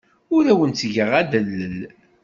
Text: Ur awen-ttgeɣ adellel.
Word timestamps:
Ur 0.35 0.43
awen-ttgeɣ 0.51 1.11
adellel. 1.19 1.77